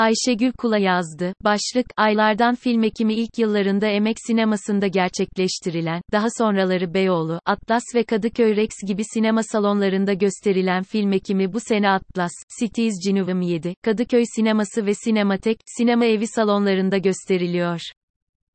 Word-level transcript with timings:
Ayşegül 0.00 0.52
Kula 0.52 0.78
yazdı. 0.78 1.34
Başlık, 1.44 1.86
aylardan 1.96 2.54
film 2.54 2.82
ekimi 2.82 3.14
ilk 3.14 3.38
yıllarında 3.38 3.86
emek 3.86 4.16
sinemasında 4.26 4.86
gerçekleştirilen, 4.86 6.02
daha 6.12 6.26
sonraları 6.38 6.94
Beyoğlu, 6.94 7.40
Atlas 7.46 7.82
ve 7.94 8.04
Kadıköy 8.04 8.56
Rex 8.56 8.70
gibi 8.86 9.02
sinema 9.04 9.42
salonlarında 9.42 10.12
gösterilen 10.12 10.82
film 10.82 11.12
ekimi 11.12 11.52
bu 11.52 11.60
sene 11.60 11.90
Atlas, 11.90 12.32
Cities 12.60 12.94
Cineum 13.04 13.40
7, 13.40 13.74
Kadıköy 13.82 14.24
Sineması 14.36 14.86
ve 14.86 14.94
Sinematek, 14.94 15.58
sinema 15.66 16.04
evi 16.04 16.26
salonlarında 16.26 16.98
gösteriliyor. 16.98 17.80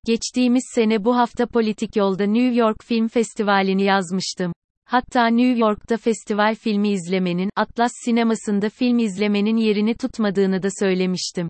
Geçtiğimiz 0.05 0.63
sene 0.75 1.03
bu 1.03 1.17
hafta 1.17 1.45
Politik 1.45 1.95
Yolda 1.95 2.23
New 2.23 2.55
York 2.55 2.83
Film 2.83 3.07
Festivali'ni 3.07 3.83
yazmıştım. 3.83 4.53
Hatta 4.85 5.27
New 5.27 5.59
York'ta 5.59 5.97
festival 5.97 6.55
filmi 6.55 6.89
izlemenin, 6.89 7.49
Atlas 7.55 7.91
sinemasında 8.05 8.69
film 8.69 8.99
izlemenin 8.99 9.57
yerini 9.57 9.95
tutmadığını 9.95 10.63
da 10.63 10.67
söylemiştim. 10.79 11.49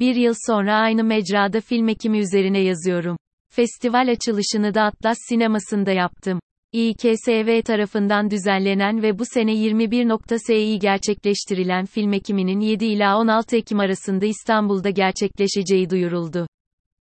Bir 0.00 0.14
yıl 0.14 0.34
sonra 0.46 0.74
aynı 0.74 1.04
mecrada 1.04 1.60
film 1.60 1.88
ekimi 1.88 2.18
üzerine 2.18 2.58
yazıyorum. 2.58 3.16
Festival 3.52 4.08
açılışını 4.08 4.74
da 4.74 4.82
Atlas 4.82 5.18
sinemasında 5.28 5.92
yaptım. 5.92 6.40
İKSV 6.72 7.62
tarafından 7.62 8.30
düzenlenen 8.30 9.02
ve 9.02 9.18
bu 9.18 9.24
sene 9.24 9.52
21.Sİ 9.52 10.78
gerçekleştirilen 10.78 11.86
film 11.86 12.12
ekiminin 12.12 12.60
7 12.60 12.84
ila 12.84 13.18
16 13.18 13.56
Ekim 13.56 13.80
arasında 13.80 14.26
İstanbul'da 14.26 14.90
gerçekleşeceği 14.90 15.90
duyuruldu. 15.90 16.46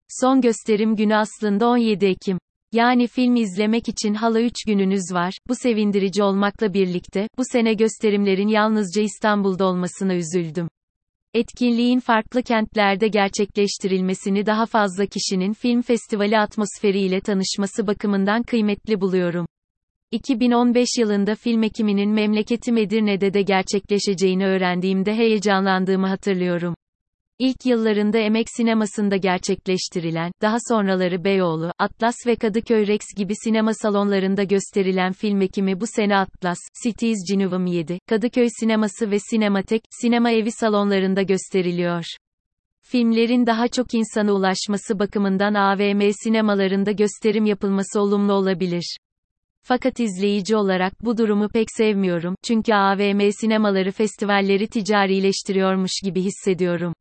Son 0.10 0.42
gösterim 0.42 0.96
günü 0.96 1.16
aslında 1.16 1.68
17 1.68 2.06
Ekim. 2.06 2.38
Yani 2.74 3.08
film 3.08 3.36
izlemek 3.36 3.90
için 3.90 4.14
hala 4.14 4.42
3 4.42 4.54
gününüz 4.68 5.04
var. 5.14 5.34
Bu 5.48 5.56
sevindirici 5.56 6.24
olmakla 6.24 6.74
birlikte, 6.74 7.28
bu 7.38 7.44
sene 7.52 7.74
gösterimlerin 7.74 8.48
yalnızca 8.48 9.02
İstanbul'da 9.02 9.66
olmasına 9.66 10.16
üzüldüm. 10.16 10.68
Etkinliğin 11.34 12.00
farklı 12.00 12.44
kentlerde 12.44 13.08
gerçekleştirilmesini 13.08 14.46
daha 14.46 14.66
fazla 14.66 15.06
kişinin 15.06 15.54
film 15.54 15.82
festivali 15.82 16.40
atmosferiyle 16.40 17.22
tanışması 17.22 17.88
bakımından 17.88 18.44
kıymetli 18.44 19.02
buluyorum. 19.02 19.46
2015 20.12 20.88
yılında 21.00 21.36
film 21.36 21.64
ekiminin 21.64 22.10
memleketi 22.10 22.72
Edirne'de 22.72 23.34
de 23.34 23.42
gerçekleşeceğini 23.42 24.46
öğrendiğimde 24.46 25.14
heyecanlandığımı 25.14 26.08
hatırlıyorum. 26.08 26.76
İlk 27.40 27.66
yıllarında 27.66 28.18
emek 28.18 28.48
sinemasında 28.50 29.16
gerçekleştirilen, 29.16 30.32
daha 30.42 30.58
sonraları 30.70 31.24
Beyoğlu, 31.24 31.72
Atlas 31.80 32.16
ve 32.28 32.36
Kadıköy 32.36 32.88
Rex 32.88 33.02
gibi 33.18 33.34
sinema 33.44 33.74
salonlarında 33.74 34.44
gösterilen 34.44 35.14
film 35.14 35.42
ekimi 35.42 35.82
bu 35.82 35.86
sene 35.88 36.18
Atlas, 36.18 36.58
Cities 36.84 37.18
Cineum 37.30 37.66
7, 37.66 38.00
Kadıköy 38.10 38.48
Sineması 38.60 39.12
ve 39.12 39.20
Sinematek, 39.20 39.82
sinema 40.02 40.32
evi 40.32 40.52
salonlarında 40.52 41.22
gösteriliyor. 41.22 42.04
Filmlerin 42.82 43.46
daha 43.46 43.68
çok 43.68 43.94
insana 43.94 44.32
ulaşması 44.32 45.00
bakımından 45.00 45.54
AVM 45.54 46.12
sinemalarında 46.24 46.92
gösterim 46.92 47.46
yapılması 47.46 48.02
olumlu 48.02 48.34
olabilir. 48.34 48.98
Fakat 49.62 50.00
izleyici 50.00 50.56
olarak 50.56 51.06
bu 51.06 51.18
durumu 51.18 51.50
pek 51.50 51.68
sevmiyorum, 51.78 52.36
çünkü 52.44 52.74
AVM 52.74 53.32
sinemaları 53.40 53.92
festivalleri 53.92 54.68
ticarileştiriyormuş 54.68 55.92
gibi 56.04 56.22
hissediyorum. 56.22 56.94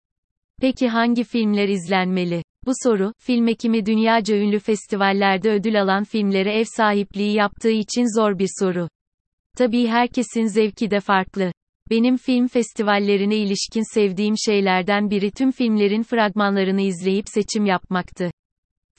Peki 0.61 0.89
hangi 0.89 1.25
filmler 1.25 1.69
izlenmeli? 1.69 2.43
Bu 2.67 2.73
soru, 2.83 3.13
film 3.19 3.49
ekimi 3.49 3.87
dünyaca 3.87 4.37
ünlü 4.37 4.59
festivallerde 4.59 5.51
ödül 5.51 5.83
alan 5.83 6.05
filmlere 6.05 6.59
ev 6.59 6.65
sahipliği 6.77 7.35
yaptığı 7.35 7.71
için 7.71 8.21
zor 8.21 8.39
bir 8.39 8.49
soru. 8.61 8.89
Tabii 9.57 9.87
herkesin 9.87 10.47
zevki 10.47 10.91
de 10.91 11.01
farklı. 11.01 11.53
Benim 11.91 12.17
film 12.17 12.49
festivallerine 12.49 13.37
ilişkin 13.37 13.95
sevdiğim 13.95 14.35
şeylerden 14.47 15.11
biri 15.11 15.31
tüm 15.31 15.51
filmlerin 15.51 16.03
fragmanlarını 16.03 16.81
izleyip 16.81 17.25
seçim 17.29 17.67
yapmaktı. 17.67 18.31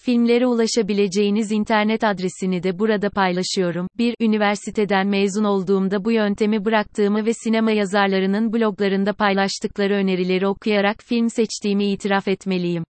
Filmlere 0.06 0.48
ulaşabileceğiniz 0.48 1.52
internet 1.52 2.04
adresini 2.04 2.64
de 2.64 2.80
burada 2.80 3.10
paylaşıyorum. 3.10 3.88
1. 3.98 4.16
Üniversiteden 4.20 5.08
mezun 5.08 5.44
olduğumda 5.44 6.06
bu 6.06 6.12
yöntemi 6.12 6.66
bıraktığımı 6.66 7.26
ve 7.26 7.34
sinema 7.34 7.72
yazarlarının 7.72 8.54
bloglarında 8.54 9.14
paylaştıkları 9.14 9.94
önerileri 9.94 10.48
okuyarak 10.48 11.04
film 11.04 11.30
seçtiğimi 11.30 11.92
itiraf 11.92 12.28
etmeliyim. 12.28 12.84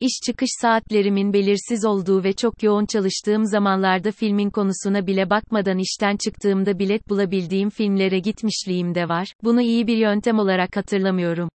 İş 0.00 0.12
çıkış 0.26 0.48
saatlerimin 0.60 1.32
belirsiz 1.32 1.84
olduğu 1.84 2.24
ve 2.24 2.32
çok 2.32 2.62
yoğun 2.62 2.86
çalıştığım 2.86 3.44
zamanlarda 3.44 4.12
filmin 4.12 4.50
konusuna 4.50 5.06
bile 5.06 5.30
bakmadan 5.30 5.78
işten 5.78 6.16
çıktığımda 6.16 6.78
bilet 6.78 7.08
bulabildiğim 7.08 7.70
filmlere 7.70 8.18
gitmişliğim 8.18 8.94
de 8.94 9.08
var. 9.08 9.32
Bunu 9.44 9.62
iyi 9.62 9.86
bir 9.86 9.96
yöntem 9.96 10.38
olarak 10.38 10.76
hatırlamıyorum. 10.76 11.48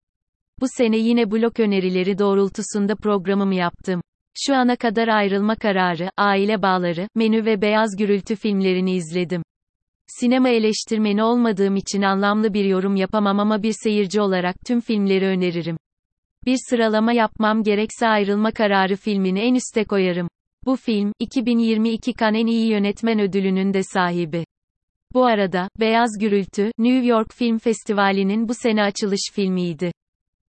Bu 0.62 0.66
sene 0.78 0.97
yine 0.97 1.31
blog 1.31 1.59
önerileri 1.59 2.19
doğrultusunda 2.19 2.96
programımı 2.96 3.56
yaptım. 3.56 4.02
Şu 4.46 4.56
ana 4.56 4.75
kadar 4.75 5.08
ayrılma 5.08 5.56
kararı, 5.56 6.09
aile 6.18 6.62
bağları, 6.62 7.08
menü 7.16 7.46
ve 7.46 7.62
beyaz 7.62 7.98
gürültü 7.98 8.36
filmlerini 8.36 8.96
izledim. 8.96 9.44
Sinema 10.08 10.50
eleştirmeni 10.50 11.24
olmadığım 11.24 11.75
için 11.75 12.02
anlamlı 12.02 12.53
bir 12.53 12.66
yorum 12.66 12.96
yapamam 12.96 13.40
ama 13.40 13.64
bir 13.64 13.74
seyirci 13.84 14.22
olarak 14.22 14.56
tüm 14.66 14.81
filmleri 14.81 15.25
öneririm. 15.25 15.78
Bir 16.46 16.58
sıralama 16.70 17.14
yapmam 17.14 17.64
gerekse 17.64 18.08
ayrılma 18.08 18.52
kararı 18.52 18.96
filmini 18.96 19.40
en 19.40 19.56
üste 19.56 19.84
koyarım. 19.84 20.30
Bu 20.66 20.75
film, 20.75 21.14
2022 21.19 22.14
Cannes 22.14 22.42
en 22.42 22.48
iyi 22.48 22.69
yönetmen 22.69 23.19
ödülünün 23.19 23.74
de 23.74 23.84
sahibi. 23.84 24.46
Bu 25.14 25.25
arada, 25.25 25.69
Beyaz 25.80 26.09
Gürültü, 26.19 26.72
New 26.78 27.06
York 27.06 27.34
Film 27.34 27.58
Festivali'nin 27.58 28.50
bu 28.50 28.54
sene 28.54 28.84
açılış 28.84 29.31
filmiydi. 29.34 29.92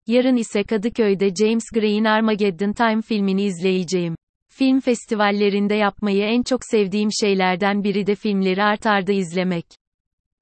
Yarın 0.06 0.36
ise 0.36 0.64
Kadıköy'de 0.64 1.34
James 1.34 1.64
Gray'in 1.74 2.04
Armageddon 2.04 2.72
Time 2.72 3.02
filmini 3.02 3.42
izleyeceğim. 3.42 4.16
Film 4.52 4.80
festivallerinde 4.80 5.74
yapmayı 5.74 6.24
en 6.24 6.42
çok 6.42 6.60
sevdiğim 6.64 7.10
şeylerden 7.20 7.84
biri 7.84 8.06
de 8.06 8.14
filmleri 8.14 8.62
art 8.62 8.86
arda 8.86 9.12
izlemek. 9.12 9.66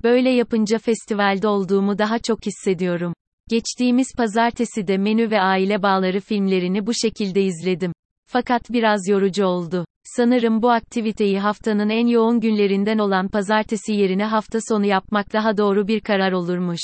Böyle 0.03 0.31
yapınca 0.31 0.79
festivalde 0.79 1.49
olduğumu 1.49 1.99
daha 1.99 2.19
çok 2.19 2.47
hissediyorum. 2.47 3.15
Geçtiğimiz 3.49 4.07
pazartesi 4.17 4.87
de 4.87 4.99
Menü 4.99 5.31
ve 5.31 5.41
Aile 5.41 5.83
Bağları 5.83 6.21
filmlerini 6.21 6.87
bu 6.87 6.95
şekilde 6.95 7.43
izledim. 7.43 7.93
Fakat 8.27 8.71
biraz 8.71 9.09
yorucu 9.09 9.45
oldu. 9.45 9.87
Sanırım 10.05 10.63
bu 10.63 10.71
aktiviteyi 10.71 11.39
haftanın 11.39 11.89
en 11.89 12.07
yoğun 12.07 12.41
günlerinden 12.41 12.99
olan 12.99 13.29
pazartesi 13.29 13.93
yerine 13.93 14.25
hafta 14.25 14.59
sonu 14.69 14.87
yapmak 14.87 15.33
daha 15.33 15.57
doğru 15.57 15.89
bir 15.89 16.01
karar 16.01 16.33
olurmuş. 16.33 16.81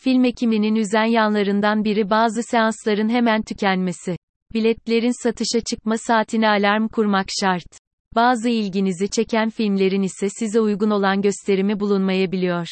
Film 0.00 0.24
ekiminin 0.24 0.74
üzen 0.74 1.04
yanlarından 1.04 1.84
biri 1.84 2.10
bazı 2.10 2.42
seansların 2.42 3.08
hemen 3.08 3.42
tükenmesi. 3.42 4.16
Biletlerin 4.54 5.22
satışa 5.22 5.60
çıkma 5.70 5.98
saatine 5.98 6.48
alarm 6.48 6.88
kurmak 6.88 7.26
şart. 7.40 7.78
Bazı 8.14 8.48
ilginizi 8.48 9.10
çeken 9.10 9.50
filmlerin 9.50 10.02
ise 10.02 10.28
size 10.38 10.60
uygun 10.60 10.90
olan 10.90 11.22
gösterimi 11.22 11.80
bulunmayabiliyor. 11.80 12.66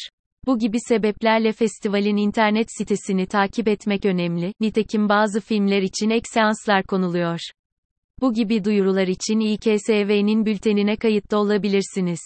Bu 0.45 0.59
gibi 0.59 0.77
sebeplerle 0.87 1.51
festivalin 1.51 2.17
internet 2.17 2.67
sitesini 2.77 3.25
takip 3.25 3.67
etmek 3.67 4.05
önemli. 4.05 4.53
Nitekim 4.59 5.09
bazı 5.09 5.41
filmler 5.41 5.81
için 5.81 6.09
ek 6.09 6.25
seanslar 6.33 6.83
konuluyor. 6.83 7.39
Bu 8.21 8.33
gibi 8.33 8.63
duyurular 8.63 9.07
için 9.07 9.39
İKSV'nin 9.39 10.45
bültenine 10.45 10.95
kayıtlı 10.95 11.37
olabilirsiniz. 11.37 12.19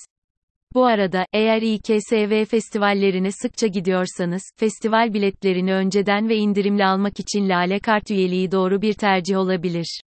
Bu 0.73 0.85
arada, 0.85 1.25
eğer 1.33 1.61
İKSV 1.61 2.45
festivallerine 2.45 3.31
sıkça 3.31 3.67
gidiyorsanız, 3.67 4.41
festival 4.57 5.13
biletlerini 5.13 5.73
önceden 5.73 6.29
ve 6.29 6.35
indirimli 6.35 6.85
almak 6.85 7.19
için 7.19 7.49
Lale 7.49 7.79
Kart 7.79 8.11
üyeliği 8.11 8.51
doğru 8.51 8.81
bir 8.81 8.93
tercih 8.93 9.37
olabilir. 9.37 10.01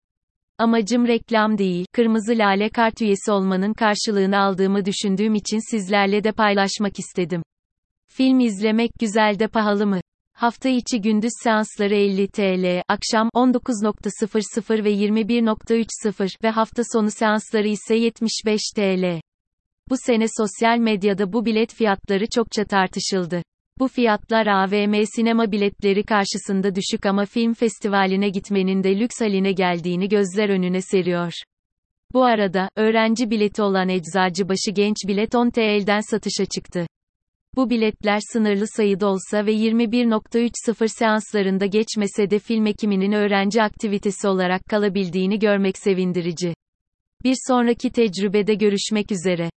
Amacım 0.59 1.07
reklam 1.07 1.59
değil, 1.59 1.87
Kırmızı 1.93 2.33
Lale 2.39 2.69
Kart 2.69 3.03
üyesi 3.03 3.33
olmanın 3.33 3.73
karşılığını 3.73 4.39
aldığımı 4.39 4.85
düşündüğüm 4.85 5.35
için 5.35 5.71
sizlerle 5.71 6.25
de 6.25 6.33
paylaşmak 6.33 6.99
istedim. 6.99 7.43
Film 8.09 8.41
izlemek 8.41 8.91
güzel 9.01 9.39
de 9.39 9.49
pahalı 9.49 9.87
mı? 9.87 10.01
Hafta 10.33 10.69
içi 10.69 11.01
gündüz 11.01 11.33
seansları 11.43 11.95
50 11.95 12.29
TL, 12.29 12.83
akşam 12.89 13.29
19.00 13.35 14.85
ve 14.85 14.93
21.30 14.93 16.45
ve 16.45 16.51
hafta 16.51 16.83
sonu 16.93 17.11
seansları 17.11 17.69
ise 17.69 17.95
75 17.95 18.61
TL. 18.77 19.21
Bu 19.91 19.95
sene 20.07 20.27
sosyal 20.39 20.79
medyada 20.79 21.33
bu 21.33 21.45
bilet 21.45 21.75
fiyatları 21.75 22.25
çokça 22.35 22.65
tartışıldı. 22.65 23.43
Bu 23.79 23.89
fiyatlar 23.89 24.47
AVM 24.47 25.05
sinema 25.17 25.53
biletleri 25.53 26.03
karşısında 26.03 26.75
düşük 26.75 27.07
ama 27.07 27.25
film 27.25 27.55
festivaline 27.55 28.29
gitmenin 28.29 28.83
de 28.83 29.01
lüks 29.01 29.21
haline 29.21 29.53
geldiğini 29.53 30.09
gözler 30.09 30.49
önüne 30.49 30.81
seriyor. 30.81 31.33
Bu 32.13 32.25
arada, 32.25 32.69
öğrenci 32.77 33.31
bileti 33.31 33.63
olan 33.63 33.89
Eczacıbaşı 33.89 34.71
Genç 34.75 34.97
Bilet 35.09 35.35
10 35.35 35.51
TL'den 35.51 36.01
satışa 36.11 36.45
çıktı. 36.45 36.87
Bu 37.57 37.71
biletler 37.71 38.21
sınırlı 38.33 38.67
sayıda 38.69 39.07
olsa 39.07 39.47
ve 39.47 39.53
21.30 39.53 40.89
seanslarında 40.89 41.67
geçmese 41.67 42.31
de 42.31 42.39
film 42.39 42.67
ekiminin 42.67 43.13
öğrenci 43.13 43.63
aktivitesi 43.63 44.29
olarak 44.29 44.65
kalabildiğini 44.71 45.39
görmek 45.39 45.79
sevindirici. 45.79 46.55
Bir 47.25 47.37
sonraki 47.49 47.91
tecrübede 47.91 48.55
görüşmek 48.55 49.13
üzere. 49.13 49.51